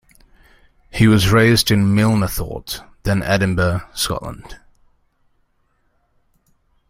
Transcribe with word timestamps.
He 0.91 1.07
was 1.07 1.29
raised 1.29 1.69
in 1.69 1.93
Milnathort 1.93 2.83
then 3.03 3.21
Edinburgh, 3.21 3.87
Scotland. 3.93 4.57